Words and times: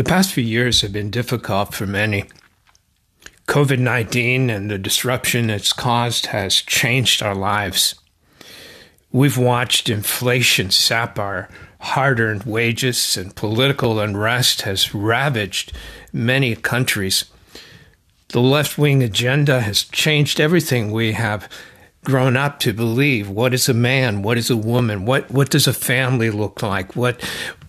The 0.00 0.08
past 0.08 0.32
few 0.32 0.42
years 0.42 0.80
have 0.80 0.94
been 0.94 1.10
difficult 1.10 1.74
for 1.74 1.86
many. 1.86 2.24
COVID 3.46 3.78
19 3.78 4.48
and 4.48 4.70
the 4.70 4.78
disruption 4.78 5.50
it's 5.50 5.74
caused 5.74 6.28
has 6.28 6.62
changed 6.62 7.22
our 7.22 7.34
lives. 7.34 7.96
We've 9.12 9.36
watched 9.36 9.90
inflation 9.90 10.70
sap 10.70 11.18
our 11.18 11.50
hard 11.80 12.18
earned 12.18 12.44
wages, 12.44 13.18
and 13.18 13.36
political 13.36 14.00
unrest 14.00 14.62
has 14.62 14.94
ravaged 14.94 15.74
many 16.14 16.56
countries. 16.56 17.26
The 18.28 18.40
left 18.40 18.78
wing 18.78 19.02
agenda 19.02 19.60
has 19.60 19.82
changed 19.82 20.40
everything 20.40 20.92
we 20.92 21.12
have 21.12 21.46
grown 22.04 22.38
up 22.38 22.58
to 22.60 22.72
believe. 22.72 23.28
What 23.28 23.52
is 23.52 23.68
a 23.68 23.74
man? 23.74 24.22
What 24.22 24.38
is 24.38 24.48
a 24.48 24.56
woman? 24.56 25.04
What 25.04 25.30
what 25.30 25.50
does 25.50 25.66
a 25.66 25.74
family 25.74 26.30
look 26.30 26.62
like? 26.62 26.96
What 26.96 27.22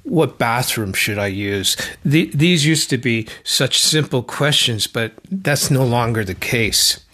what 0.03 0.37
bathroom 0.37 0.93
should 0.93 1.19
I 1.19 1.27
use? 1.27 1.77
The, 2.03 2.31
these 2.33 2.65
used 2.65 2.89
to 2.89 2.97
be 2.97 3.27
such 3.43 3.79
simple 3.79 4.23
questions, 4.23 4.87
but 4.87 5.13
that's 5.29 5.69
no 5.69 5.85
longer 5.85 6.23
the 6.23 6.35
case. 6.35 7.05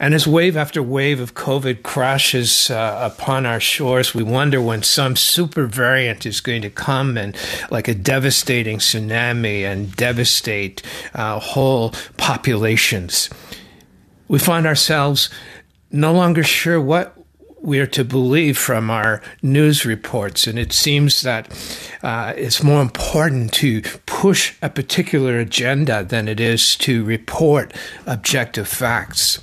And 0.00 0.12
as 0.12 0.26
wave 0.26 0.56
after 0.56 0.82
wave 0.82 1.20
of 1.20 1.34
COVID 1.34 1.82
crashes 1.82 2.68
uh, 2.68 3.10
upon 3.14 3.46
our 3.46 3.60
shores, 3.60 4.14
we 4.14 4.22
wonder 4.22 4.60
when 4.60 4.82
some 4.82 5.14
super 5.14 5.66
variant 5.66 6.26
is 6.26 6.40
going 6.40 6.62
to 6.62 6.70
come 6.70 7.16
and, 7.16 7.36
like 7.70 7.86
a 7.86 7.94
devastating 7.94 8.78
tsunami, 8.78 9.62
and 9.62 9.94
devastate 9.94 10.82
uh, 11.14 11.38
whole 11.38 11.94
populations. 12.16 13.30
We 14.26 14.38
find 14.38 14.66
ourselves 14.66 15.30
no 15.92 16.12
longer 16.12 16.42
sure 16.42 16.80
what 16.80 17.16
we 17.64 17.80
are 17.80 17.86
to 17.86 18.04
believe 18.04 18.58
from 18.58 18.90
our 18.90 19.22
news 19.42 19.86
reports. 19.86 20.46
And 20.46 20.58
it 20.58 20.72
seems 20.72 21.22
that 21.22 21.48
uh, 22.02 22.34
it's 22.36 22.62
more 22.62 22.82
important 22.82 23.54
to 23.54 23.80
push 24.04 24.54
a 24.60 24.68
particular 24.68 25.38
agenda 25.38 26.04
than 26.04 26.28
it 26.28 26.40
is 26.40 26.76
to 26.76 27.02
report 27.04 27.72
objective 28.06 28.68
facts. 28.68 29.40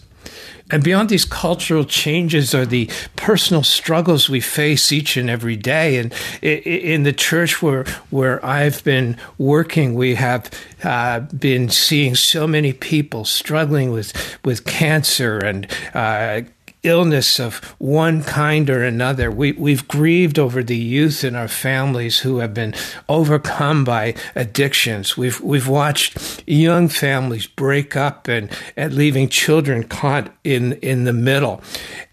And 0.70 0.84
beyond 0.84 1.10
these 1.10 1.26
cultural 1.26 1.84
changes 1.84 2.56
are 2.56 2.66
the 2.66 2.90
personal 3.18 3.64
struggles 3.64 4.30
we 4.30 4.40
face 4.40 4.92
each 4.92 5.18
and 5.18 5.30
every 5.30 5.58
day. 5.58 5.98
And 5.98 6.14
in 6.42 7.04
the 7.04 7.12
church 7.12 7.62
where 7.62 7.84
where 8.10 8.44
I've 8.46 8.82
been 8.86 9.18
working, 9.38 9.96
we 9.96 10.16
have 10.16 10.50
uh, 10.84 11.22
been 11.22 11.70
seeing 11.70 12.16
so 12.16 12.48
many 12.48 12.72
people 12.72 13.26
struggling 13.26 13.92
with 13.92 14.14
with 14.46 14.66
cancer 14.66 15.40
and 15.40 15.68
uh, 15.94 16.44
illness 16.84 17.40
of 17.40 17.56
one 17.78 18.24
kind 18.24 18.70
or 18.70 18.84
another. 18.84 19.30
We, 19.30 19.52
we've 19.52 19.88
grieved 19.88 20.40
over 20.40 20.64
the 20.64 20.78
youth 20.78 21.24
in 21.24 21.36
our 21.36 21.48
families 21.48 22.20
who 22.20 22.38
have 22.38 22.54
been 22.54 22.74
overcome 23.08 23.84
by 23.84 24.16
addictions. 24.36 25.16
We've, 25.16 25.40
we've 25.42 25.68
watched 25.68 26.44
young 26.48 26.88
families 26.88 27.48
break 27.48 27.96
up 27.96 28.28
and, 28.28 28.50
and 28.76 28.94
leaving 28.94 29.30
children 29.30 29.84
caught 29.84 30.34
in, 30.44 30.74
in 30.74 31.04
the 31.04 31.14
middle. 31.14 31.62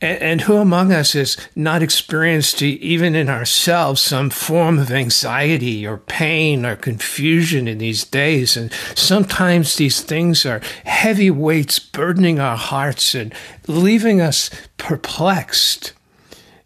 And, 0.00 0.22
and 0.22 0.40
who 0.42 0.56
among 0.56 0.92
us 0.92 1.14
has 1.14 1.36
not 1.56 1.82
experienced, 1.82 2.60
even 2.62 3.14
in 3.14 3.28
ourselves, 3.28 4.00
some 4.02 4.30
form 4.30 4.78
of 4.78 4.90
anxiety 4.90 5.86
or 5.86 5.98
pain 5.98 6.66
or 6.66 6.76
confusion 6.76 7.68
in 7.68 7.78
these 7.78 8.04
days? 8.04 8.56
And 8.56 8.70
sometimes 8.94 9.76
these 9.76 10.02
things 10.02 10.44
are 10.44 10.60
heavy 10.84 11.30
weights 11.30 11.78
burdening 11.78 12.38
our 12.38 12.56
hearts 12.56 13.14
and 13.14 13.32
leaving 13.68 14.20
us 14.20 14.50
perplexed. 14.76 15.92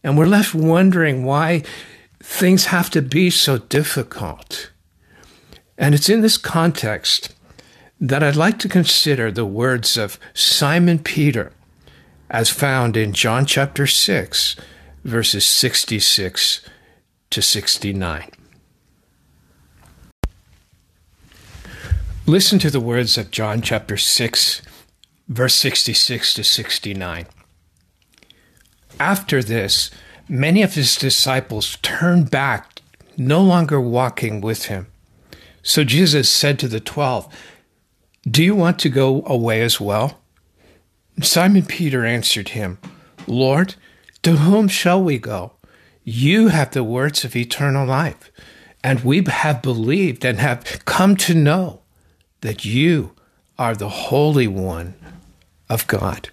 And 0.03 0.17
we're 0.17 0.27
left 0.27 0.55
wondering 0.55 1.25
why 1.25 1.62
things 2.20 2.67
have 2.67 2.91
to 2.91 3.02
be 3.02 3.30
so 3.30 3.58
difficult. 3.58 4.70
And 5.77 5.95
it's 5.95 6.08
in 6.08 6.20
this 6.20 6.39
context 6.39 7.35
that 8.01 8.23
I'd 8.23 8.36
like 8.36 8.58
to 8.61 8.68
consider 8.68 9.30
the 9.30 9.46
words 9.46 9.96
of 9.96 10.18
Simon 10.35 10.98
Peter 10.98 11.52
as 12.30 12.48
found 12.48 12.96
in 12.96 13.13
John 13.13 13.46
chapter 13.46 13.86
6, 13.86 14.57
verses 15.05 15.45
66 15.45 16.63
to 17.30 17.42
69. 17.42 18.30
Listen 22.27 22.58
to 22.58 22.70
the 22.70 22.80
words 22.80 23.19
of 23.19 23.30
John 23.30 23.61
chapter 23.61 23.96
6, 23.96 24.63
verse 25.28 25.55
66 25.55 26.34
to 26.34 26.44
69. 26.44 27.27
After 29.00 29.42
this, 29.42 29.90
many 30.28 30.62
of 30.62 30.74
his 30.74 30.96
disciples 30.96 31.78
turned 31.83 32.30
back, 32.30 32.80
no 33.16 33.42
longer 33.42 33.80
walking 33.80 34.40
with 34.40 34.66
him. 34.66 34.86
So 35.62 35.84
Jesus 35.84 36.28
said 36.30 36.58
to 36.58 36.68
the 36.68 36.80
twelve, 36.80 37.33
Do 38.28 38.42
you 38.42 38.55
want 38.55 38.78
to 38.80 38.88
go 38.88 39.22
away 39.27 39.62
as 39.62 39.80
well? 39.80 40.20
Simon 41.20 41.64
Peter 41.64 42.04
answered 42.04 42.50
him, 42.50 42.78
Lord, 43.27 43.77
to 44.22 44.36
whom 44.36 44.68
shall 44.68 45.02
we 45.02 45.18
go? 45.18 45.52
You 46.04 46.48
have 46.48 46.72
the 46.72 46.83
words 46.83 47.24
of 47.24 47.36
eternal 47.36 47.86
life, 47.86 48.30
and 48.83 49.04
we 49.04 49.22
have 49.24 49.62
believed 49.62 50.24
and 50.24 50.39
have 50.39 50.84
come 50.84 51.16
to 51.18 51.34
know 51.34 51.83
that 52.40 52.64
you 52.64 53.12
are 53.58 53.74
the 53.74 53.89
Holy 53.89 54.48
One 54.48 54.94
of 55.72 55.86
God. 55.86 56.28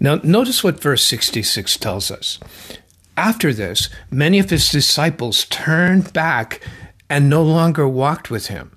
Now, 0.00 0.20
notice 0.22 0.62
what 0.62 0.80
verse 0.80 1.02
66 1.04 1.76
tells 1.78 2.10
us. 2.10 2.38
After 3.16 3.52
this, 3.52 3.88
many 4.10 4.38
of 4.38 4.50
his 4.50 4.70
disciples 4.70 5.44
turned 5.46 6.12
back 6.12 6.60
and 7.08 7.28
no 7.28 7.42
longer 7.42 7.86
walked 7.88 8.30
with 8.30 8.46
him. 8.46 8.70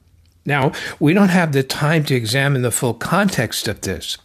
Now, 0.45 0.71
we 0.97 1.13
don't 1.13 1.29
have 1.29 1.51
the 1.51 1.61
time 1.63 2.05
to 2.05 2.15
examine 2.15 2.61
the 2.61 2.71
full 2.71 2.93
context 2.93 3.67
of 3.67 3.81
this, 3.81 4.17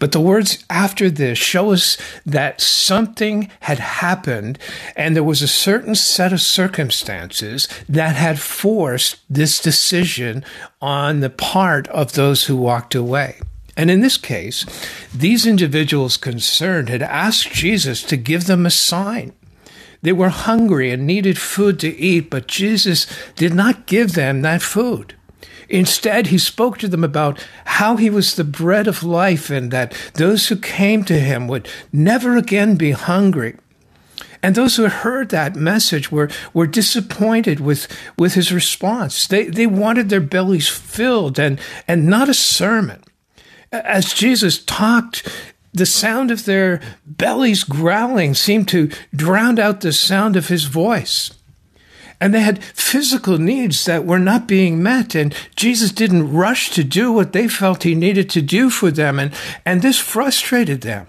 but 0.00 0.10
the 0.10 0.20
words 0.20 0.64
after 0.68 1.08
this 1.08 1.38
show 1.38 1.70
us 1.72 1.96
that 2.26 2.60
something 2.60 3.48
had 3.60 3.78
happened 3.78 4.58
and 4.96 5.14
there 5.14 5.22
was 5.22 5.40
a 5.40 5.46
certain 5.46 5.94
set 5.94 6.32
of 6.32 6.40
circumstances 6.40 7.68
that 7.88 8.16
had 8.16 8.40
forced 8.40 9.20
this 9.30 9.60
decision 9.60 10.44
on 10.82 11.20
the 11.20 11.30
part 11.30 11.86
of 11.88 12.14
those 12.14 12.46
who 12.46 12.56
walked 12.56 12.96
away. 12.96 13.38
And 13.78 13.92
in 13.92 14.00
this 14.00 14.16
case, 14.16 14.66
these 15.14 15.46
individuals 15.46 16.16
concerned 16.16 16.88
had 16.88 17.00
asked 17.00 17.52
Jesus 17.52 18.02
to 18.02 18.16
give 18.16 18.46
them 18.46 18.66
a 18.66 18.70
sign. 18.70 19.32
They 20.02 20.12
were 20.12 20.30
hungry 20.30 20.90
and 20.90 21.06
needed 21.06 21.38
food 21.38 21.78
to 21.80 21.96
eat, 21.96 22.28
but 22.28 22.48
Jesus 22.48 23.06
did 23.36 23.54
not 23.54 23.86
give 23.86 24.14
them 24.14 24.42
that 24.42 24.62
food. 24.62 25.14
Instead, 25.68 26.28
he 26.28 26.38
spoke 26.38 26.78
to 26.78 26.88
them 26.88 27.04
about 27.04 27.46
how 27.66 27.96
he 27.96 28.10
was 28.10 28.34
the 28.34 28.42
bread 28.42 28.88
of 28.88 29.04
life 29.04 29.48
and 29.48 29.70
that 29.70 29.94
those 30.14 30.48
who 30.48 30.56
came 30.56 31.04
to 31.04 31.20
him 31.20 31.46
would 31.46 31.68
never 31.92 32.36
again 32.36 32.74
be 32.74 32.90
hungry. 32.90 33.56
And 34.42 34.54
those 34.54 34.76
who 34.76 34.88
heard 34.88 35.28
that 35.28 35.54
message 35.54 36.10
were, 36.10 36.30
were 36.52 36.66
disappointed 36.66 37.60
with, 37.60 37.86
with 38.16 38.34
his 38.34 38.50
response. 38.50 39.26
They, 39.26 39.44
they 39.44 39.66
wanted 39.66 40.08
their 40.08 40.20
bellies 40.20 40.68
filled 40.68 41.38
and, 41.38 41.60
and 41.86 42.06
not 42.06 42.28
a 42.28 42.34
sermon. 42.34 43.02
As 43.72 44.14
Jesus 44.14 44.62
talked, 44.64 45.28
the 45.72 45.86
sound 45.86 46.30
of 46.30 46.44
their 46.44 46.80
bellies 47.06 47.64
growling 47.64 48.34
seemed 48.34 48.68
to 48.68 48.90
drown 49.14 49.58
out 49.58 49.80
the 49.80 49.92
sound 49.92 50.36
of 50.36 50.48
his 50.48 50.64
voice. 50.64 51.32
And 52.20 52.34
they 52.34 52.40
had 52.40 52.64
physical 52.64 53.38
needs 53.38 53.84
that 53.84 54.04
were 54.04 54.18
not 54.18 54.48
being 54.48 54.82
met, 54.82 55.14
and 55.14 55.34
Jesus 55.54 55.92
didn't 55.92 56.32
rush 56.32 56.70
to 56.70 56.82
do 56.82 57.12
what 57.12 57.32
they 57.32 57.46
felt 57.46 57.84
he 57.84 57.94
needed 57.94 58.28
to 58.30 58.42
do 58.42 58.70
for 58.70 58.90
them, 58.90 59.18
and, 59.20 59.32
and 59.64 59.82
this 59.82 59.98
frustrated 59.98 60.80
them. 60.80 61.06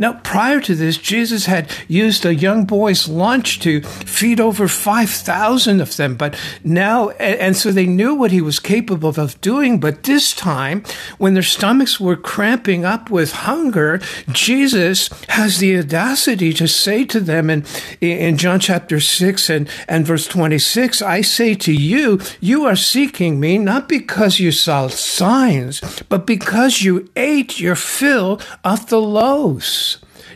Now, 0.00 0.12
prior 0.22 0.60
to 0.60 0.76
this, 0.76 0.96
Jesus 0.96 1.46
had 1.46 1.70
used 1.88 2.24
a 2.24 2.32
young 2.32 2.66
boy's 2.66 3.08
lunch 3.08 3.58
to 3.60 3.82
feed 3.82 4.38
over 4.38 4.68
5,000 4.68 5.80
of 5.80 5.96
them. 5.96 6.14
But 6.14 6.38
now, 6.62 7.10
and 7.10 7.56
so 7.56 7.72
they 7.72 7.86
knew 7.86 8.14
what 8.14 8.30
he 8.30 8.40
was 8.40 8.60
capable 8.60 9.08
of 9.18 9.40
doing. 9.40 9.80
But 9.80 10.04
this 10.04 10.32
time, 10.32 10.84
when 11.18 11.34
their 11.34 11.42
stomachs 11.42 11.98
were 11.98 12.14
cramping 12.14 12.84
up 12.84 13.10
with 13.10 13.32
hunger, 13.32 14.00
Jesus 14.30 15.08
has 15.30 15.58
the 15.58 15.76
audacity 15.78 16.52
to 16.52 16.68
say 16.68 17.04
to 17.06 17.18
them 17.18 17.50
in, 17.50 17.64
in 18.00 18.36
John 18.36 18.60
chapter 18.60 19.00
6 19.00 19.50
and, 19.50 19.68
and 19.88 20.06
verse 20.06 20.28
26, 20.28 21.02
I 21.02 21.22
say 21.22 21.54
to 21.56 21.72
you, 21.72 22.20
you 22.40 22.66
are 22.66 22.76
seeking 22.76 23.40
me 23.40 23.58
not 23.58 23.88
because 23.88 24.38
you 24.38 24.52
saw 24.52 24.86
signs, 24.86 25.80
but 26.08 26.24
because 26.24 26.82
you 26.82 27.10
ate 27.16 27.58
your 27.58 27.74
fill 27.74 28.40
of 28.62 28.88
the 28.90 29.00
loaves. 29.00 29.87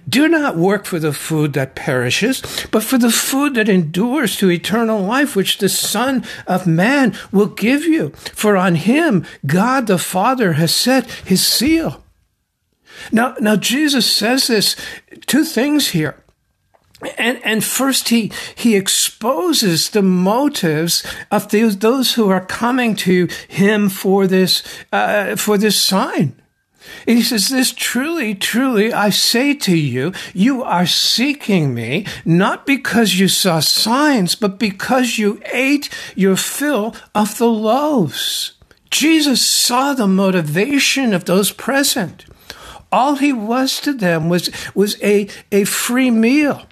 Do 0.08 0.28
not 0.28 0.56
work 0.56 0.84
for 0.84 0.98
the 0.98 1.12
food 1.12 1.52
that 1.52 1.74
perishes, 1.74 2.42
but 2.70 2.82
for 2.82 2.98
the 2.98 3.10
food 3.10 3.54
that 3.54 3.68
endures 3.68 4.36
to 4.36 4.50
eternal 4.50 5.00
life, 5.00 5.36
which 5.36 5.58
the 5.58 5.68
Son 5.68 6.24
of 6.46 6.66
Man 6.66 7.14
will 7.30 7.46
give 7.46 7.84
you. 7.84 8.10
For 8.34 8.56
on 8.56 8.74
him 8.74 9.24
God 9.46 9.86
the 9.86 9.98
Father 9.98 10.54
has 10.54 10.74
set 10.74 11.10
his 11.24 11.46
seal. 11.46 12.02
Now, 13.10 13.34
now 13.40 13.56
Jesus 13.56 14.10
says 14.10 14.48
this 14.48 14.76
two 15.26 15.44
things 15.44 15.88
here. 15.88 16.16
and 17.18 17.40
and 17.44 17.64
first 17.64 18.10
he 18.10 18.30
he 18.54 18.76
exposes 18.76 19.90
the 19.90 20.02
motives 20.02 21.02
of 21.30 21.48
those 21.48 21.78
those 21.78 22.14
who 22.14 22.30
are 22.30 22.44
coming 22.44 22.94
to 22.94 23.28
him 23.48 23.88
for 23.88 24.26
this 24.26 24.62
uh, 24.92 25.36
for 25.36 25.58
this 25.58 25.80
sign. 25.80 26.41
And 27.06 27.16
he 27.16 27.22
says, 27.22 27.48
This 27.48 27.72
truly, 27.72 28.34
truly, 28.34 28.92
I 28.92 29.10
say 29.10 29.54
to 29.54 29.76
you, 29.76 30.12
you 30.34 30.62
are 30.62 30.86
seeking 30.86 31.74
me, 31.74 32.06
not 32.24 32.66
because 32.66 33.18
you 33.18 33.28
saw 33.28 33.60
signs, 33.60 34.34
but 34.34 34.58
because 34.58 35.18
you 35.18 35.40
ate 35.52 35.88
your 36.14 36.36
fill 36.36 36.94
of 37.14 37.38
the 37.38 37.48
loaves. 37.48 38.52
Jesus 38.90 39.46
saw 39.46 39.94
the 39.94 40.06
motivation 40.06 41.14
of 41.14 41.24
those 41.24 41.50
present. 41.50 42.26
All 42.92 43.16
he 43.16 43.32
was 43.32 43.80
to 43.80 43.94
them 43.94 44.28
was, 44.28 44.50
was 44.74 45.02
a, 45.02 45.28
a 45.50 45.64
free 45.64 46.10
meal. 46.10 46.66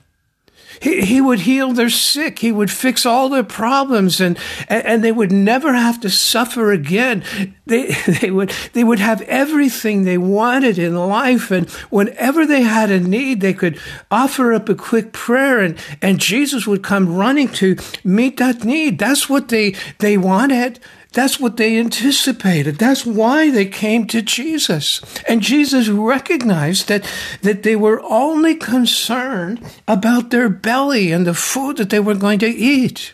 He, 0.81 1.03
he 1.03 1.21
would 1.21 1.41
heal 1.41 1.73
their 1.73 1.91
sick. 1.91 2.39
He 2.39 2.51
would 2.51 2.71
fix 2.71 3.05
all 3.05 3.29
their 3.29 3.45
problems 3.45 4.21
and, 4.21 4.39
and 4.69 5.05
they 5.05 5.13
would 5.13 5.31
never 5.31 5.75
have 5.75 6.01
to 6.01 6.11
suffer 6.11 6.73
again. 6.73 7.23
They, 7.67 7.93
they 8.21 8.31
would, 8.31 8.51
they 8.73 8.83
would 8.83 8.99
have 8.99 9.23
everything 9.23 10.05
they 10.05 10.19
wanted 10.19 10.79
in 10.79 10.97
life. 10.97 11.51
And 11.51 11.69
whenever 11.91 12.47
they 12.47 12.63
had 12.63 12.91
a 12.91 12.99
need, 12.99 13.41
they 13.41 13.55
could 13.55 13.79
offer 14.11 14.53
up 14.53 14.69
a 14.69 14.75
quick 14.75 15.13
prayer 15.13 15.61
and, 15.61 15.79
and 16.01 16.19
Jesus 16.19 16.67
would 16.67 16.83
come 16.83 17.15
running 17.15 17.49
to 17.49 17.77
meet 18.03 18.39
that 18.39 18.65
need. 18.65 18.99
That's 18.99 19.29
what 19.29 19.49
they, 19.49 19.75
they 19.99 20.17
wanted. 20.17 20.81
That's 21.13 21.41
what 21.41 21.57
they 21.57 21.79
anticipated. 21.79 22.77
That's 22.77 23.05
why 23.05 23.51
they 23.51 23.67
came 23.67 24.07
to 24.09 24.23
Jesus. 24.23 25.01
And 25.29 25.43
Jesus 25.43 25.89
recognized 25.89 26.89
that, 26.89 27.05
that 27.43 27.65
they 27.65 27.75
were 27.75 28.01
only 28.03 28.55
concerned 28.55 29.61
about 29.89 30.31
their 30.31 30.49
belly 30.49 31.11
and 31.11 31.27
the 31.27 31.35
food 31.35 31.79
that 31.79 31.91
they 31.91 32.01
were 32.01 32.15
going 32.15 32.39
to 32.41 32.49
eat. 32.49 33.13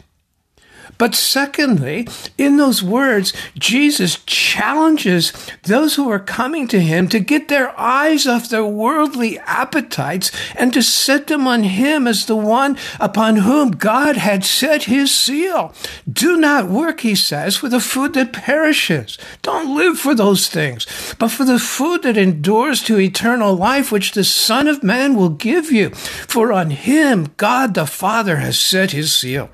But 0.99 1.15
secondly, 1.15 2.09
in 2.39 2.57
those 2.57 2.83
words, 2.83 3.33
Jesus 3.59 4.19
challenges 4.27 5.33
those 5.63 5.97
who 5.97 6.11
are 6.11 6.19
coming 6.19 6.67
to 6.69 6.81
him 6.81 7.09
to 7.09 7.21
get 7.21 7.49
their 7.49 7.79
eyes 7.79 8.27
off 8.27 8.49
their 8.49 8.65
worldly 8.65 9.39
appetites 9.41 10.31
and 10.55 10.73
to 10.73 10.83
set 10.83 11.27
them 11.27 11.47
on 11.47 11.65
him 11.65 12.07
as 12.07 12.27
the 12.27 12.37
one 12.37 12.79
upon 12.99 13.37
whom 13.37 13.73
God 13.73 14.17
had 14.17 14.45
set 14.45 14.85
his 14.85 15.15
seal. 15.15 15.75
Do 16.11 16.37
not 16.37 16.69
work, 16.69 17.01
he 17.01 17.15
says, 17.15 17.57
for 17.57 17.69
the 17.69 17.81
food 17.81 18.15
that 18.15 18.33
perishes. 18.33 19.19
Don't 19.43 19.77
live 19.77 19.99
for 19.99 20.15
those 20.15 20.49
things, 20.49 20.87
but 21.19 21.29
for 21.29 21.45
the 21.45 21.59
food 21.59 22.03
that 22.03 22.17
endures 22.17 22.83
to 22.85 22.99
eternal 22.99 23.55
life, 23.55 23.93
which 23.93 24.13
the 24.13 24.25
Son 24.25 24.67
of 24.67 24.83
Man 24.83 25.15
will 25.15 25.31
give 25.31 25.71
you. 25.71 25.91
For 25.91 26.53
on 26.53 26.71
him 26.71 27.35
God 27.37 27.75
the 27.75 27.87
Father 27.87 28.37
has 28.37 28.59
set 28.59 28.93
his 28.93 29.15
seal. 29.15 29.51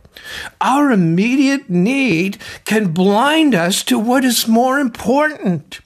Our 0.61 0.93
immediate 0.93 1.69
need 1.69 2.39
can 2.65 2.93
blind 2.93 3.55
us 3.55 3.83
to 3.85 3.99
what 3.99 4.25
is 4.25 4.47
more 4.47 4.79
important. 4.79 5.81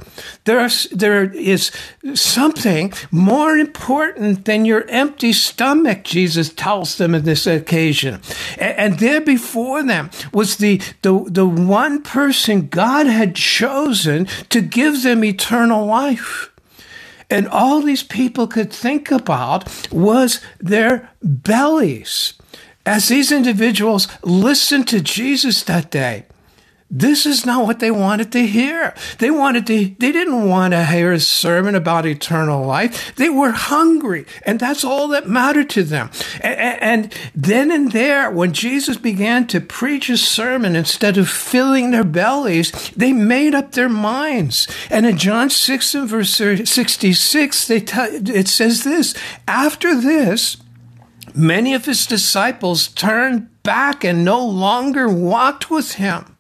There's, 0.45 0.85
there 0.91 1.25
is 1.25 1.71
something 2.15 2.93
more 3.11 3.57
important 3.57 4.45
than 4.45 4.65
your 4.65 4.85
empty 4.89 5.33
stomach, 5.33 6.05
Jesus 6.05 6.53
tells 6.53 6.99
them 6.99 7.15
in 7.15 7.25
this 7.25 7.47
occasion. 7.47 8.21
And, 8.59 8.79
and 8.79 8.99
there 8.99 9.21
before 9.21 9.83
them 9.83 10.11
was 10.33 10.57
the, 10.57 10.81
the, 11.03 11.25
the 11.29 11.47
one 11.47 12.03
person 12.03 12.69
God 12.69 13.07
had 13.07 13.35
chosen 13.35 14.27
to 14.51 14.61
give 14.61 15.03
them 15.03 15.25
eternal 15.25 15.87
life. 15.87 16.51
And 17.29 17.49
all 17.49 17.83
these 17.83 18.05
people 18.05 18.47
could 18.47 18.73
think 18.73 19.11
about 19.11 19.91
was 19.91 20.41
their 20.61 21.11
bellies. 21.23 22.35
As 22.87 23.09
these 23.09 23.33
individuals 23.33 24.07
listened 24.23 24.87
to 24.89 25.01
Jesus 25.01 25.65
that 25.65 25.91
day, 25.91 26.25
this 26.89 27.27
is 27.27 27.45
not 27.45 27.67
what 27.67 27.81
they 27.81 27.91
wanted 27.91 28.31
to 28.31 28.47
hear. 28.47 28.95
They 29.19 29.31
wanted 29.31 29.67
to, 29.67 29.87
they 29.99 30.13
didn't 30.13 30.49
want 30.49 30.73
to 30.73 30.85
hear 30.85 31.13
a 31.13 31.19
sermon 31.19 31.75
about 31.75 32.07
eternal 32.07 32.65
life. 32.65 33.13
They 33.17 33.29
were 33.29 33.51
hungry, 33.51 34.25
and 34.45 34.61
that's 34.61 34.85
all 34.85 35.09
that 35.09 35.29
mattered 35.29 35.69
to 35.71 35.83
them. 35.83 36.11
And, 36.41 37.13
then 37.35 37.73
and 37.73 37.91
there, 37.91 38.31
when 38.31 38.53
Jesus 38.53 38.99
began 38.99 39.49
to 39.49 39.61
preach 39.61 40.09
a 40.09 40.17
sermon, 40.17 40.77
instead 40.77 41.19
of 41.19 41.29
filling 41.29 41.91
their 41.91 42.05
bellies, 42.05 42.71
they 42.91 43.13
made 43.13 43.55
up 43.55 43.73
their 43.73 43.89
minds. 43.89 44.69
And 44.89 45.07
in 45.07 45.19
John 45.19 45.51
6 45.51 45.95
and 45.97 46.09
verse 46.09 46.31
66, 46.31 47.67
they 47.67 47.81
t- 47.81 47.97
it 47.99 48.47
says 48.47 48.85
this, 48.85 49.13
after 49.49 50.01
this, 50.01 50.59
many 51.37 51.75
of 51.75 51.85
his 51.85 52.07
disciples 52.07 52.89
turned 52.89 53.63
back 53.63 54.05
and 54.05 54.25
no 54.25 54.45
longer 54.45 55.09
walked 55.09 55.71
with 55.71 55.93
him. 55.93 56.37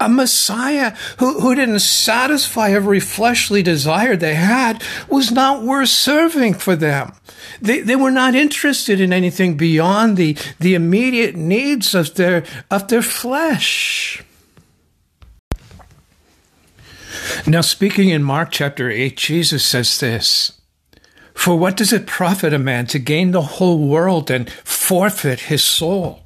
A 0.00 0.08
Messiah 0.08 0.94
who, 1.18 1.40
who 1.40 1.56
didn't 1.56 1.80
satisfy 1.80 2.70
every 2.70 3.00
fleshly 3.00 3.64
desire 3.64 4.14
they 4.14 4.36
had 4.36 4.82
was 5.08 5.32
not 5.32 5.64
worth 5.64 5.88
serving 5.88 6.54
for 6.54 6.76
them. 6.76 7.14
They, 7.60 7.80
they 7.80 7.96
were 7.96 8.12
not 8.12 8.36
interested 8.36 9.00
in 9.00 9.12
anything 9.12 9.56
beyond 9.56 10.16
the, 10.16 10.36
the 10.60 10.74
immediate 10.74 11.34
needs 11.34 11.96
of 11.96 12.14
their, 12.14 12.44
of 12.70 12.86
their 12.86 13.02
flesh. 13.02 14.22
Now, 17.46 17.62
speaking 17.62 18.10
in 18.10 18.22
Mark 18.22 18.50
chapter 18.52 18.90
8, 18.90 19.16
Jesus 19.16 19.64
says 19.64 19.98
this 19.98 20.57
for 21.38 21.56
what 21.56 21.76
does 21.76 21.92
it 21.92 22.04
profit 22.04 22.52
a 22.52 22.58
man 22.58 22.84
to 22.88 22.98
gain 22.98 23.30
the 23.30 23.42
whole 23.42 23.78
world 23.78 24.28
and 24.28 24.50
forfeit 24.50 25.38
his 25.42 25.62
soul? 25.62 26.24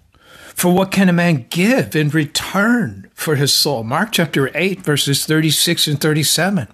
For 0.55 0.73
what 0.73 0.91
can 0.91 1.11
a 1.11 1.13
man 1.13 1.45
give 1.51 1.95
in 1.95 2.09
return 2.09 3.11
for 3.13 3.37
his 3.37 3.53
soul? 3.53 3.85
Mark 3.85 4.13
chapter 4.13 4.51
8, 4.55 4.81
verses 4.81 5.27
36 5.27 5.87
and 5.87 6.01
37. 6.01 6.67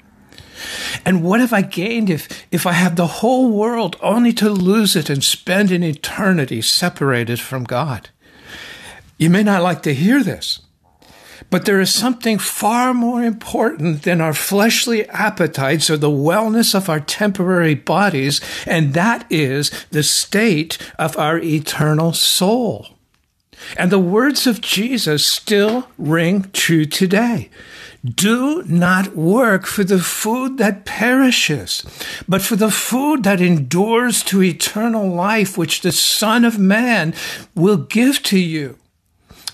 And 1.05 1.25
what 1.25 1.41
have 1.41 1.53
I 1.53 1.63
gained 1.63 2.09
if, 2.09 2.47
if 2.53 2.65
I 2.65 2.73
have 2.73 2.95
the 2.95 3.09
whole 3.09 3.51
world 3.51 3.97
only 4.01 4.33
to 4.35 4.49
lose 4.49 4.95
it 4.95 5.11
and 5.11 5.23
spend 5.25 5.73
an 5.73 5.83
eternity 5.83 6.63
separated 6.63 7.41
from 7.41 7.65
God? 7.65 8.09
You 9.19 9.31
may 9.31 9.43
not 9.43 9.65
like 9.65 9.83
to 9.83 9.93
hear 9.93 10.23
this, 10.23 10.61
but 11.51 11.65
there 11.65 11.81
is 11.81 11.93
something 11.93 12.39
far 12.39 12.95
more 12.95 13.23
important 13.23 14.03
than 14.03 14.21
our 14.21 14.35
fleshly 14.35 15.09
appetites 15.09 15.91
or 15.91 15.97
the 15.97 16.09
wellness 16.09 16.75
of 16.75 16.89
our 16.89 17.01
temporary 17.01 17.75
bodies, 17.75 18.41
and 18.67 18.95
that 18.95 19.27
is 19.31 19.71
the 19.91 20.03
state 20.03 20.79
of 20.99 21.17
our 21.17 21.39
eternal 21.39 22.13
soul. 22.13 22.89
And 23.77 23.91
the 23.91 23.99
words 23.99 24.47
of 24.47 24.61
Jesus 24.61 25.27
still 25.27 25.89
ring 25.99 26.51
true 26.53 26.85
today. 26.85 27.51
Do 28.05 28.63
not 28.63 29.17
work 29.17 29.67
for 29.67 29.83
the 29.83 29.99
food 29.99 30.59
that 30.59 30.85
perishes, 30.85 31.85
but 32.29 32.43
for 32.43 32.55
the 32.55 32.71
food 32.71 33.25
that 33.25 33.41
endures 33.41 34.23
to 34.25 34.43
eternal 34.43 35.09
life, 35.09 35.59
which 35.59 35.81
the 35.81 35.91
Son 35.91 36.45
of 36.45 36.59
Man 36.59 37.13
will 37.57 37.77
give 37.77 38.23
to 38.25 38.39
you. 38.39 38.79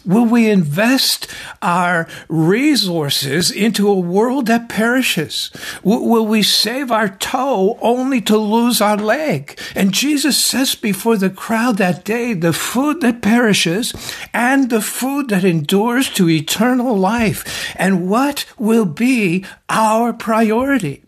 Will 0.04 0.26
we 0.26 0.50
invest 0.50 1.26
our 1.62 2.06
resources 2.28 3.50
into 3.50 3.88
a 3.88 3.98
world 3.98 4.46
that 4.46 4.68
perishes? 4.68 5.50
Will 5.82 6.26
we 6.26 6.42
save 6.42 6.90
our 6.90 7.08
toe 7.08 7.78
only 7.80 8.20
to 8.22 8.36
lose 8.36 8.80
our 8.80 8.96
leg? 8.96 9.58
And 9.74 9.92
Jesus 9.94 10.36
says 10.36 10.74
before 10.74 11.16
the 11.16 11.30
crowd 11.30 11.78
that 11.78 12.04
day, 12.04 12.34
the 12.34 12.52
food 12.52 13.00
that 13.00 13.22
perishes 13.22 13.94
and 14.32 14.68
the 14.68 14.82
food 14.82 15.28
that 15.28 15.44
endures 15.44 16.10
to 16.10 16.28
eternal 16.28 16.96
life. 16.96 17.74
And 17.76 18.08
what 18.08 18.44
will 18.58 18.86
be 18.86 19.44
our 19.68 20.12
priority? 20.12 21.03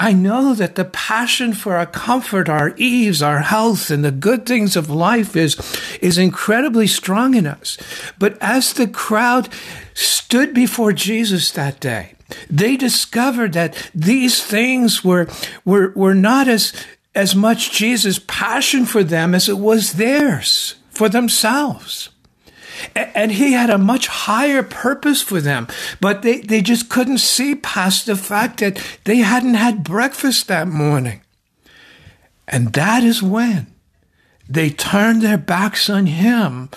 I 0.00 0.14
know 0.14 0.54
that 0.54 0.76
the 0.76 0.86
passion 0.86 1.52
for 1.52 1.76
our 1.76 1.84
comfort, 1.84 2.48
our 2.48 2.72
ease, 2.78 3.20
our 3.20 3.40
health, 3.40 3.90
and 3.90 4.02
the 4.02 4.10
good 4.10 4.46
things 4.46 4.74
of 4.74 4.88
life 4.88 5.36
is, 5.36 5.58
is 6.00 6.16
incredibly 6.16 6.86
strong 6.86 7.34
in 7.34 7.46
us. 7.46 7.76
But 8.18 8.38
as 8.40 8.72
the 8.72 8.88
crowd 8.88 9.50
stood 9.92 10.54
before 10.54 10.94
Jesus 10.94 11.50
that 11.50 11.80
day, 11.80 12.14
they 12.48 12.78
discovered 12.78 13.52
that 13.52 13.90
these 13.94 14.42
things 14.42 15.04
were, 15.04 15.28
were, 15.66 15.92
were 15.94 16.14
not 16.14 16.48
as, 16.48 16.72
as 17.14 17.34
much 17.34 17.70
Jesus' 17.70 18.18
passion 18.26 18.86
for 18.86 19.04
them 19.04 19.34
as 19.34 19.50
it 19.50 19.58
was 19.58 19.92
theirs 19.92 20.76
for 20.88 21.10
themselves. 21.10 22.08
And 22.94 23.32
he 23.32 23.52
had 23.52 23.70
a 23.70 23.78
much 23.78 24.06
higher 24.06 24.62
purpose 24.62 25.22
for 25.22 25.40
them, 25.40 25.68
but 26.00 26.22
they, 26.22 26.40
they 26.40 26.62
just 26.62 26.88
couldn't 26.88 27.18
see 27.18 27.54
past 27.54 28.06
the 28.06 28.16
fact 28.16 28.60
that 28.60 28.80
they 29.04 29.18
hadn't 29.18 29.54
had 29.54 29.84
breakfast 29.84 30.48
that 30.48 30.68
morning. 30.68 31.22
And 32.48 32.72
that 32.72 33.04
is 33.04 33.22
when 33.22 33.68
they 34.48 34.70
turned 34.70 35.22
their 35.22 35.38
backs 35.38 35.88
on 35.88 36.06
him 36.06 36.68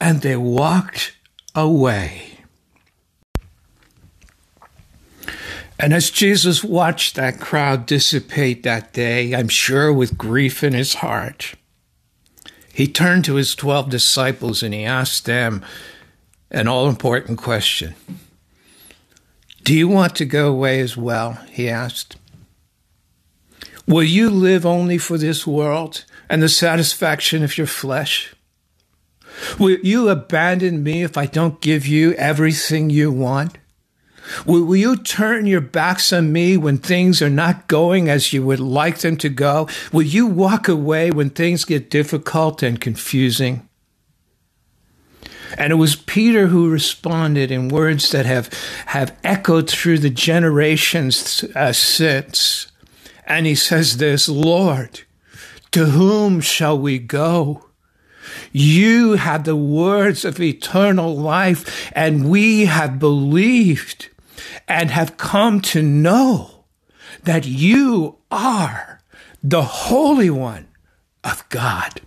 and 0.00 0.22
they 0.22 0.36
walked 0.36 1.14
away. 1.54 2.38
And 5.78 5.92
as 5.92 6.10
Jesus 6.10 6.64
watched 6.64 7.14
that 7.14 7.38
crowd 7.38 7.86
dissipate 7.86 8.64
that 8.64 8.92
day, 8.92 9.34
I'm 9.34 9.48
sure 9.48 9.92
with 9.92 10.18
grief 10.18 10.64
in 10.64 10.72
his 10.72 10.94
heart, 10.94 11.54
he 12.78 12.86
turned 12.86 13.24
to 13.24 13.34
his 13.34 13.56
12 13.56 13.90
disciples 13.90 14.62
and 14.62 14.72
he 14.72 14.84
asked 14.84 15.24
them 15.24 15.64
an 16.48 16.68
all 16.68 16.88
important 16.88 17.36
question 17.36 17.96
Do 19.64 19.74
you 19.74 19.88
want 19.88 20.14
to 20.14 20.24
go 20.24 20.48
away 20.48 20.78
as 20.78 20.96
well? 20.96 21.32
He 21.50 21.68
asked. 21.68 22.16
Will 23.88 24.04
you 24.04 24.30
live 24.30 24.64
only 24.64 24.96
for 24.96 25.18
this 25.18 25.44
world 25.44 26.04
and 26.30 26.40
the 26.40 26.48
satisfaction 26.48 27.42
of 27.42 27.58
your 27.58 27.66
flesh? 27.66 28.32
Will 29.58 29.80
you 29.82 30.08
abandon 30.08 30.84
me 30.84 31.02
if 31.02 31.16
I 31.18 31.26
don't 31.26 31.60
give 31.60 31.84
you 31.84 32.12
everything 32.12 32.90
you 32.90 33.10
want? 33.10 33.58
Will, 34.46 34.64
will, 34.64 34.76
you 34.76 34.96
turn 34.96 35.46
your 35.46 35.60
backs 35.60 36.12
on 36.12 36.32
me 36.32 36.56
when 36.56 36.78
things 36.78 37.22
are 37.22 37.30
not 37.30 37.68
going 37.68 38.08
as 38.08 38.32
you 38.32 38.44
would 38.44 38.60
like 38.60 38.98
them 38.98 39.16
to 39.18 39.28
go? 39.28 39.68
Will 39.92 40.02
you 40.02 40.26
walk 40.26 40.68
away 40.68 41.10
when 41.10 41.30
things 41.30 41.64
get 41.64 41.90
difficult 41.90 42.62
and 42.62 42.80
confusing? 42.80 43.68
And 45.56 45.72
it 45.72 45.76
was 45.76 45.96
Peter 45.96 46.48
who 46.48 46.70
responded 46.70 47.50
in 47.50 47.68
words 47.68 48.10
that 48.10 48.26
have, 48.26 48.50
have 48.86 49.16
echoed 49.24 49.68
through 49.68 49.98
the 49.98 50.10
generations 50.10 51.44
uh, 51.54 51.72
since. 51.72 52.70
And 53.26 53.46
he 53.46 53.54
says 53.54 53.96
this, 53.96 54.28
Lord, 54.28 55.02
to 55.72 55.86
whom 55.86 56.40
shall 56.40 56.78
we 56.78 56.98
go? 56.98 57.64
You 58.52 59.14
have 59.14 59.44
the 59.44 59.56
words 59.56 60.24
of 60.24 60.40
eternal 60.40 61.16
life, 61.16 61.90
and 61.94 62.30
we 62.30 62.66
have 62.66 62.98
believed 62.98 64.08
and 64.66 64.90
have 64.90 65.16
come 65.16 65.60
to 65.60 65.82
know 65.82 66.64
that 67.24 67.46
you 67.46 68.18
are 68.30 69.00
the 69.42 69.62
Holy 69.62 70.30
One 70.30 70.68
of 71.24 71.48
God. 71.48 72.00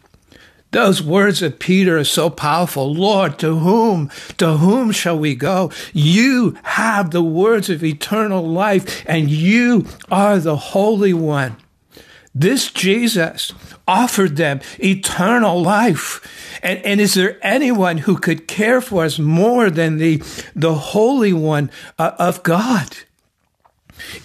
Those 0.71 1.03
words 1.03 1.41
of 1.41 1.59
Peter 1.59 1.97
are 1.97 2.05
so 2.05 2.29
powerful. 2.29 2.93
Lord, 2.93 3.37
to 3.39 3.57
whom, 3.57 4.09
to 4.37 4.57
whom 4.57 4.91
shall 4.91 5.19
we 5.19 5.35
go? 5.35 5.69
You 5.91 6.57
have 6.63 7.11
the 7.11 7.21
words 7.23 7.69
of 7.69 7.83
eternal 7.83 8.47
life 8.47 9.03
and 9.05 9.29
you 9.29 9.85
are 10.09 10.39
the 10.39 10.55
Holy 10.55 11.13
One. 11.13 11.57
This 12.33 12.71
Jesus 12.71 13.51
offered 13.91 14.37
them 14.37 14.61
eternal 14.79 15.61
life. 15.61 16.59
And, 16.63 16.79
and 16.85 17.01
is 17.01 17.13
there 17.13 17.37
anyone 17.41 17.99
who 17.99 18.17
could 18.17 18.47
care 18.47 18.79
for 18.79 19.03
us 19.03 19.19
more 19.19 19.69
than 19.69 19.97
the, 19.97 20.23
the 20.55 20.73
Holy 20.73 21.33
One 21.33 21.69
uh, 21.99 22.11
of 22.17 22.41
God? 22.43 22.97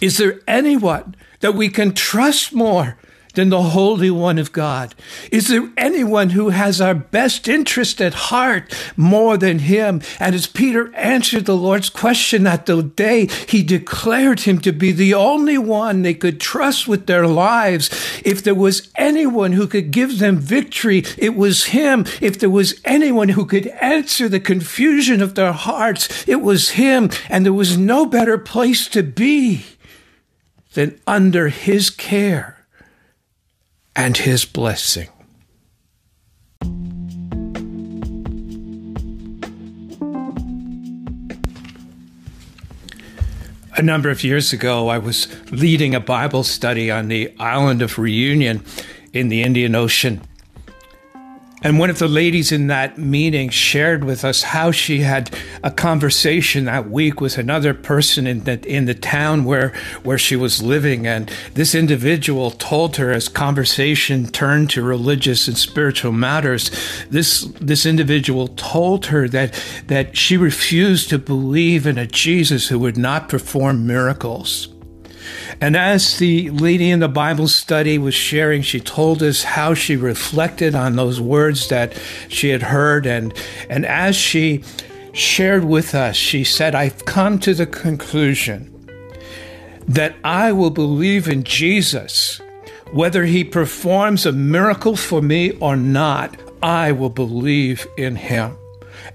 Is 0.01 0.19
there 0.19 0.41
anyone 0.47 1.17
that 1.41 1.55
we 1.55 1.69
can 1.69 1.93
trust 1.93 2.53
more 2.53 2.97
than 3.37 3.51
the 3.51 3.63
Holy 3.63 4.11
One 4.11 4.39
of 4.39 4.51
God? 4.51 4.95
Is 5.31 5.49
there 5.49 5.71
anyone 5.77 6.31
who 6.31 6.49
has 6.49 6.81
our 6.81 6.95
best 6.95 7.47
interest 7.49 8.01
at 8.01 8.15
heart 8.15 8.75
more 8.97 9.37
than 9.37 9.61
Him? 9.61 10.01
And 10.19 10.35
as 10.35 10.47
Peter 10.47 10.93
answered 10.97 11.45
the 11.45 11.57
Lord's 11.57 11.91
question 11.91 12.43
that 12.45 12.67
the 12.67 12.83
day, 12.83 13.29
he 13.47 13.63
declared 13.63 14.41
Him 14.41 14.59
to 14.61 14.73
be 14.73 14.91
the 14.91 15.15
only 15.15 15.59
one 15.59 16.03
they 16.03 16.15
could 16.15 16.41
trust 16.41 16.89
with 16.89 17.07
their 17.07 17.27
lives. 17.27 17.91
If 18.25 18.43
there 18.43 18.55
was 18.55 18.91
anyone 18.97 19.53
who 19.53 19.67
could 19.67 19.91
give 19.91 20.19
them 20.19 20.39
victory, 20.39 21.05
it 21.19 21.37
was 21.37 21.67
Him. 21.67 22.07
If 22.23 22.39
there 22.39 22.51
was 22.51 22.81
anyone 22.87 23.29
who 23.31 23.45
could 23.45 23.67
answer 23.83 24.29
the 24.29 24.41
confusion 24.41 25.21
of 25.21 25.35
their 25.35 25.53
hearts, 25.53 26.27
it 26.27 26.41
was 26.41 26.71
Him. 26.71 27.11
And 27.29 27.45
there 27.45 27.53
was 27.53 27.77
no 27.77 28.07
better 28.07 28.39
place 28.39 28.89
to 28.89 29.03
be 29.03 29.67
than 30.73 30.99
under 31.07 31.49
His 31.49 31.91
care 31.91 32.56
and 33.97 34.19
his 34.19 34.45
blessing. 34.45 35.09
A 43.79 43.83
number 43.83 44.11
of 44.11 44.23
years 44.25 44.53
ago, 44.53 44.89
I 44.89 44.99
was 44.99 45.29
leading 45.51 45.95
a 45.95 46.01
Bible 46.01 46.45
study 46.45 46.91
on 46.91 47.09
the 47.09 47.35
island 47.39 47.83
of 47.83 47.99
Reunion 47.99 48.63
in 49.13 49.29
the 49.29 49.43
Indian 49.43 49.75
Ocean. 49.75 50.21
And 51.63 51.79
one 51.79 51.89
of 51.89 51.99
the 51.99 52.07
ladies 52.07 52.53
in 52.53 52.67
that 52.67 52.99
meeting 52.99 53.49
shared 53.49 54.05
with 54.05 54.27
us 54.27 54.43
how 54.43 54.71
she 54.71 55.01
had 55.01 55.35
a 55.65 55.71
conversation 55.71 56.67
that 56.67 56.91
week 56.91 57.19
with 57.19 57.39
another 57.39 57.73
person 57.73 58.27
in 58.27 58.45
the, 58.45 58.61
in 58.69 58.85
the 58.85 58.95
town 58.95 59.45
where, 59.45 59.73
where 60.03 60.19
she 60.19 60.37
was 60.37 60.63
living. 60.63 61.07
And 61.07 61.33
this 61.55 61.75
individual 61.75 62.51
told 62.51 62.97
her 62.97 63.11
as 63.11 63.29
conversation 63.29 64.27
turned 64.27 64.69
to 64.71 64.83
religious 64.83 65.49
and 65.49 65.57
spiritual 65.57 66.13
matters, 66.13 66.71
this, 67.09 67.43
this 67.61 67.87
individual 67.87 68.49
told 68.49 69.07
her 69.07 69.27
that, 69.29 69.59
that 69.87 70.15
she 70.15 70.37
refused 70.37 71.09
to 71.09 71.19
believe 71.19 71.87
in 71.87 71.97
a 71.97 72.07
Jesus 72.07 72.69
who 72.69 72.79
would 72.81 72.99
not 72.99 73.31
perform 73.31 73.87
miracles. 73.87 74.76
And 75.61 75.77
as 75.77 76.19
the 76.19 76.51
lady 76.51 76.91
in 76.91 77.01
the 77.01 77.09
Bible 77.09 77.49
study 77.49 77.99
was 77.99 78.15
sharing, 78.15 78.63
she 78.63 78.81
told 78.81 79.23
us 79.23 79.43
how 79.43 79.75
she 79.75 79.97
reflected 79.97 80.75
on 80.75 80.97
those 80.97 81.21
words 81.21 81.69
that 81.69 81.99
she 82.29 82.51
had 82.51 82.63
heard. 82.63 83.07
And, 83.07 83.33
and 83.71 83.87
as 83.87 84.17
she 84.17 84.63
shared 85.13 85.65
with 85.65 85.95
us, 85.95 86.17
she 86.17 86.45
said, 86.45 86.75
I've 86.75 87.05
come 87.05 87.39
to 87.41 87.55
the 87.55 87.67
conclusion 87.67 88.73
that 89.89 90.15
I 90.25 90.53
will 90.53 90.71
believe 90.71 91.29
in 91.29 91.45
Jesus, 91.45 92.41
whether 92.93 93.25
he 93.25 93.45
performs 93.45 94.27
a 94.27 94.33
miracle 94.33 94.97
for 94.97 95.23
me 95.23 95.53
or 95.53 95.77
not, 95.77 96.37
I 96.63 96.93
will 96.93 97.11
believe 97.11 97.87
in 97.97 98.17
him. 98.17 98.57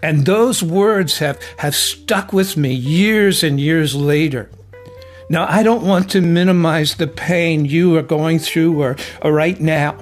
And 0.02 0.26
those 0.26 0.64
words 0.64 1.20
have, 1.20 1.42
have 1.58 1.76
stuck 1.76 2.34
with 2.34 2.58
me 2.58 2.74
years 2.74 3.44
and 3.44 3.60
years 3.60 3.94
later. 3.96 4.50
Now, 5.32 5.46
I 5.50 5.64
don't 5.64 5.84
want 5.84 6.12
to 6.12 6.20
minimize 6.20 6.96
the 6.96 7.08
pain 7.08 7.64
you 7.64 7.96
are 7.96 8.02
going 8.02 8.38
through 8.38 8.82
or, 8.82 8.98
or 9.22 9.32
right 9.32 9.58
now. 9.62 9.98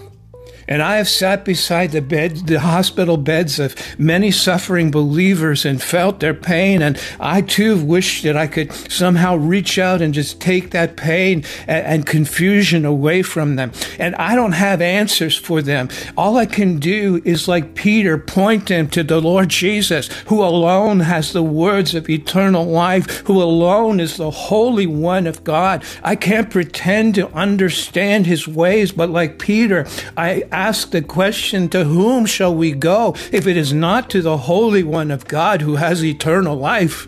And 0.69 0.83
I 0.83 0.97
have 0.97 1.09
sat 1.09 1.43
beside 1.43 1.91
the 1.91 2.01
bed, 2.01 2.45
the 2.45 2.59
hospital 2.59 3.17
beds 3.17 3.59
of 3.59 3.75
many 3.99 4.29
suffering 4.29 4.91
believers 4.91 5.65
and 5.65 5.81
felt 5.81 6.19
their 6.19 6.35
pain. 6.35 6.83
And 6.83 7.01
I 7.19 7.41
too 7.41 7.83
wish 7.83 8.21
that 8.21 8.37
I 8.37 8.45
could 8.45 8.71
somehow 8.71 9.35
reach 9.35 9.79
out 9.79 9.99
and 9.99 10.13
just 10.13 10.39
take 10.39 10.69
that 10.69 10.95
pain 10.95 11.43
and, 11.67 11.85
and 11.85 12.05
confusion 12.05 12.85
away 12.85 13.23
from 13.23 13.55
them. 13.55 13.71
And 13.97 14.15
I 14.15 14.35
don't 14.35 14.51
have 14.51 14.79
answers 14.79 15.35
for 15.35 15.63
them. 15.63 15.89
All 16.15 16.37
I 16.37 16.45
can 16.45 16.77
do 16.77 17.19
is 17.25 17.47
like 17.47 17.73
Peter, 17.73 18.19
point 18.19 18.67
them 18.67 18.87
to 18.89 19.03
the 19.03 19.19
Lord 19.19 19.49
Jesus, 19.49 20.07
who 20.27 20.43
alone 20.43 20.99
has 20.99 21.33
the 21.33 21.41
words 21.41 21.95
of 21.95 22.07
eternal 22.07 22.65
life, 22.65 23.25
who 23.25 23.41
alone 23.41 23.99
is 23.99 24.17
the 24.17 24.29
Holy 24.29 24.85
One 24.85 25.25
of 25.25 25.43
God. 25.43 25.83
I 26.03 26.15
can't 26.15 26.51
pretend 26.51 27.15
to 27.15 27.27
understand 27.29 28.27
his 28.27 28.47
ways, 28.47 28.91
but 28.91 29.09
like 29.09 29.39
Peter, 29.39 29.87
I, 30.15 30.43
ask 30.59 30.91
the 30.91 31.01
question, 31.01 31.69
To 31.69 31.85
whom 31.85 32.25
shall 32.25 32.53
we 32.53 32.71
go 32.73 33.15
if 33.31 33.47
it 33.47 33.55
is 33.55 33.71
not 33.71 34.09
to 34.09 34.21
the 34.21 34.37
Holy 34.37 34.83
One 34.83 35.09
of 35.09 35.27
God 35.27 35.61
who 35.61 35.77
has 35.77 36.03
eternal 36.03 36.55
life? 36.57 37.07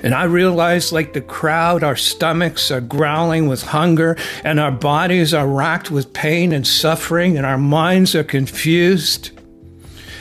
And 0.00 0.14
I 0.14 0.24
realize, 0.24 0.92
like 0.92 1.12
the 1.12 1.20
crowd, 1.20 1.82
our 1.82 1.96
stomachs 1.96 2.70
are 2.70 2.80
growling 2.80 3.48
with 3.48 3.62
hunger, 3.62 4.16
and 4.44 4.60
our 4.60 4.70
bodies 4.70 5.34
are 5.34 5.48
racked 5.48 5.90
with 5.90 6.12
pain 6.12 6.52
and 6.52 6.64
suffering, 6.64 7.36
and 7.36 7.44
our 7.44 7.58
minds 7.58 8.14
are 8.14 8.22
confused. 8.22 9.32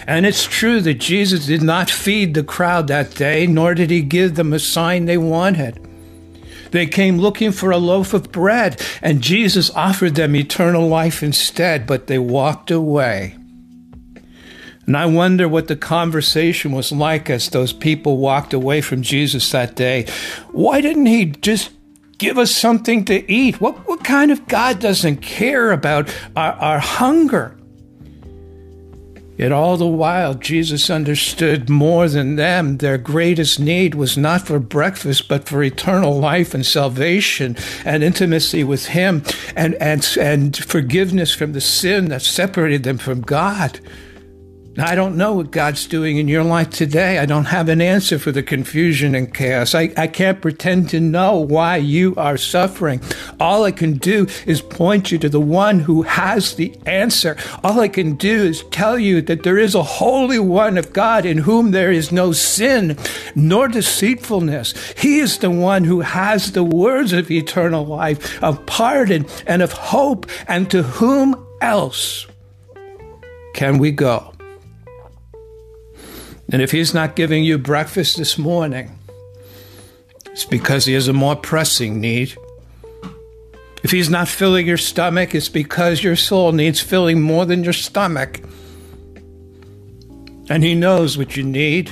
And 0.08 0.26
it's 0.26 0.46
true 0.46 0.82
that 0.82 0.96
Jesus 0.96 1.46
did 1.46 1.62
not 1.62 1.92
feed 1.92 2.34
the 2.34 2.44
crowd 2.44 2.88
that 2.88 3.14
day, 3.14 3.46
nor 3.46 3.76
did 3.76 3.92
he 3.92 4.02
give 4.02 4.34
them 4.34 4.54
a 4.54 4.60
sign 4.60 5.06
they 5.06 5.18
wanted. 5.18 5.87
They 6.72 6.86
came 6.86 7.18
looking 7.18 7.52
for 7.52 7.72
a 7.72 7.78
loaf 7.78 8.14
of 8.14 8.32
bread, 8.32 8.82
and 9.02 9.22
Jesus 9.22 9.70
offered 9.72 10.16
them 10.16 10.36
eternal 10.36 10.88
life 10.88 11.24
instead, 11.24 11.88
but 11.88 12.08
they 12.08 12.20
walked 12.20 12.72
away. 12.72 13.36
And 14.86 14.96
I 14.96 15.06
wonder 15.06 15.50
what 15.50 15.68
the 15.68 15.76
conversation 15.76 16.72
was 16.72 16.94
like 16.94 17.30
as 17.30 17.50
those 17.50 17.74
people 17.74 18.18
walked 18.18 18.54
away 18.54 18.80
from 18.80 19.02
Jesus 19.02 19.52
that 19.52 19.76
day. 19.76 20.06
Why 20.52 20.80
didn't 20.80 21.08
he 21.08 21.26
just 21.26 21.72
give 22.18 22.38
us 22.38 22.52
something 22.52 23.04
to 23.06 23.30
eat? 23.30 23.60
What, 23.60 23.86
what 23.86 24.06
kind 24.06 24.32
of 24.32 24.48
God 24.48 24.80
doesn't 24.80 25.18
care 25.18 25.74
about 25.74 26.10
our, 26.38 26.54
our 26.54 26.80
hunger? 26.80 27.57
Yet 29.38 29.52
all 29.52 29.78
the 29.78 29.86
while, 29.86 30.34
Jesus 30.34 30.90
understood 30.90 31.70
more 31.70 32.10
than 32.10 32.38
them. 32.38 32.78
Their 32.78 32.98
greatest 32.98 33.60
need 33.60 33.94
was 33.94 34.18
not 34.18 34.48
for 34.48 34.60
breakfast, 34.60 35.28
but 35.28 35.48
for 35.48 35.62
eternal 35.62 36.18
life 36.20 36.56
and 36.56 36.66
salvation 36.66 37.56
and 37.86 38.04
intimacy 38.04 38.64
with 38.64 38.88
Him 38.88 39.24
and, 39.56 39.76
and, 39.76 40.08
and 40.20 40.58
forgiveness 40.58 41.36
from 41.36 41.54
the 41.54 41.62
sin 41.62 42.10
that 42.10 42.24
separated 42.24 42.84
them 42.84 42.98
from 42.98 43.22
God. 43.22 43.80
I 44.80 44.94
don't 44.94 45.18
know 45.18 45.34
what 45.34 45.50
God's 45.50 45.88
doing 45.88 46.18
in 46.18 46.28
your 46.28 46.44
life 46.44 46.70
today. 46.70 47.18
I 47.18 47.26
don't 47.26 47.46
have 47.46 47.68
an 47.68 47.82
answer 47.82 48.20
for 48.20 48.32
the 48.32 48.44
confusion 48.44 49.16
and 49.16 49.34
chaos. 49.34 49.74
I, 49.74 49.92
I 49.98 50.06
can't 50.06 50.40
pretend 50.40 50.90
to 50.90 51.00
know 51.00 51.38
why 51.38 51.78
you 51.78 52.14
are 52.16 52.38
suffering. 52.38 53.02
All 53.40 53.64
I 53.64 53.72
can 53.72 53.98
do 53.98 54.28
is 54.46 54.62
point 54.62 55.12
you 55.12 55.18
to 55.18 55.30
the 55.30 55.40
one 55.40 55.80
who 55.80 56.04
has 56.04 56.54
the 56.54 56.76
answer. 56.86 57.38
All 57.64 57.80
I 57.80 57.88
can 57.88 58.16
do 58.16 58.44
is 58.44 58.64
tell 58.66 59.00
you 59.00 59.22
that 59.24 59.42
there 59.42 59.58
is 59.58 59.74
a 59.74 59.82
Holy 59.82 60.38
One 60.38 60.78
of 60.78 60.94
God 60.94 61.26
in 61.26 61.40
whom 61.40 61.72
there 61.72 61.92
is 61.92 62.12
no 62.12 62.32
sin 62.32 62.98
nor 63.34 63.68
deceitfulness. 63.68 64.94
He 64.96 65.18
is 65.18 65.40
the 65.40 65.50
one 65.50 65.86
who 65.86 66.02
has 66.02 66.52
the 66.52 66.64
words 66.64 67.14
of 67.14 67.32
eternal 67.32 67.84
life, 67.84 68.44
of 68.44 68.64
pardon 68.68 69.26
and 69.48 69.64
of 69.64 69.72
hope, 69.72 70.28
and 70.48 70.70
to 70.70 70.84
whom 70.84 71.48
else 71.62 72.28
can 73.56 73.80
we 73.80 73.92
go? 73.92 74.37
And 76.50 76.62
if 76.62 76.72
he's 76.72 76.94
not 76.94 77.16
giving 77.16 77.44
you 77.44 77.58
breakfast 77.58 78.18
this 78.18 78.38
morning, 78.38 78.98
it's 80.28 80.46
because 80.46 80.86
he 80.86 80.94
has 80.94 81.08
a 81.08 81.14
more 81.14 81.36
pressing 81.36 82.00
need. 82.00 82.38
If 83.84 83.92
he's 83.92 84.10
not 84.10 84.28
filling 84.28 84.68
your 84.68 84.78
stomach, 84.78 85.36
it's 85.36 85.50
because 85.50 86.04
your 86.04 86.16
soul 86.16 86.52
needs 86.52 86.80
filling 86.80 87.22
more 87.22 87.46
than 87.46 87.64
your 87.64 87.74
stomach. 87.74 88.42
And 90.50 90.64
he 90.64 90.76
knows 90.76 91.18
what 91.18 91.36
you 91.36 91.44
need 91.44 91.92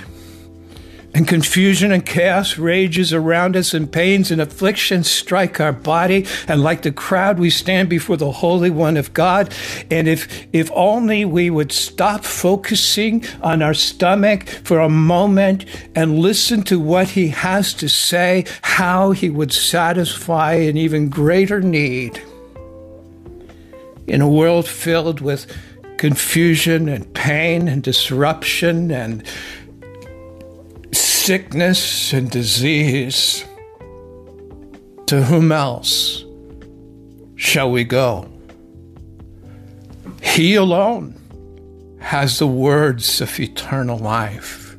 and 1.16 1.26
confusion 1.30 1.94
and 1.94 2.06
chaos 2.06 2.58
rages 2.58 3.14
around 3.14 3.56
us, 3.56 3.74
and 3.74 3.90
pains 3.90 4.32
and 4.32 4.42
afflictions 4.42 5.10
strike 5.10 5.62
our 5.62 5.72
body. 5.72 6.28
And 6.46 6.62
like 6.62 6.82
the 6.82 6.92
crowd, 6.92 7.40
we 7.40 7.50
stand 7.50 7.88
before 7.88 8.18
the 8.18 8.32
Holy 8.32 8.70
One 8.70 8.98
of 8.98 9.14
God. 9.14 9.54
And 9.90 10.10
if, 10.10 10.46
if 10.52 10.70
only 10.74 11.24
we 11.24 11.50
would 11.50 11.72
stop 11.72 12.26
focusing 12.26 13.24
on 13.42 13.62
our 13.62 13.74
stomach 13.74 14.46
for 14.50 14.80
a 14.80 14.90
moment 14.90 15.64
and 15.96 16.20
listen 16.20 16.64
to 16.64 16.82
what 16.82 17.08
He 17.08 17.30
has 17.30 17.74
to 17.76 17.88
say, 17.88 18.44
how 18.62 19.12
He 19.12 19.30
would 19.30 19.54
satisfy 19.54 20.56
an 20.56 20.76
even 20.76 21.08
greater 21.08 21.62
need. 21.62 22.22
In 24.06 24.20
a 24.20 24.30
world 24.30 24.68
filled 24.68 25.22
with 25.22 25.48
confusion 25.98 26.90
and 26.90 27.14
pain 27.14 27.70
and 27.70 27.82
disruption 27.82 28.92
and 28.92 29.24
sickness 31.26 32.14
and 32.14 32.30
disease, 32.30 33.44
to 35.08 35.24
whom 35.24 35.52
else 35.52 36.24
shall 37.36 37.72
we 37.72 37.84
go? 37.84 38.30
He 40.22 40.54
alone 40.54 41.16
has 42.00 42.38
the 42.38 42.46
words 42.46 43.22
of 43.22 43.40
eternal 43.40 43.98
life, 43.98 44.78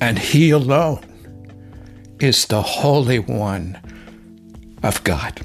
and 0.00 0.16
He 0.16 0.50
alone 0.50 1.02
is 2.20 2.46
the 2.46 2.62
Holy 2.62 3.18
One 3.18 3.80
of 4.84 5.02
God. 5.02 5.40